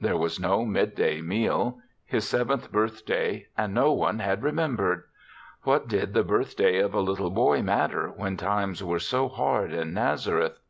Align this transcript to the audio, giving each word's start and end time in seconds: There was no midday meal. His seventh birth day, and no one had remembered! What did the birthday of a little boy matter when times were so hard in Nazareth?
There 0.00 0.16
was 0.16 0.38
no 0.38 0.64
midday 0.64 1.20
meal. 1.20 1.80
His 2.04 2.24
seventh 2.28 2.70
birth 2.70 3.04
day, 3.04 3.48
and 3.58 3.74
no 3.74 3.90
one 3.92 4.20
had 4.20 4.44
remembered! 4.44 5.02
What 5.64 5.88
did 5.88 6.14
the 6.14 6.22
birthday 6.22 6.78
of 6.78 6.94
a 6.94 7.00
little 7.00 7.30
boy 7.30 7.62
matter 7.62 8.06
when 8.06 8.36
times 8.36 8.84
were 8.84 9.00
so 9.00 9.26
hard 9.26 9.72
in 9.72 9.92
Nazareth? 9.92 10.60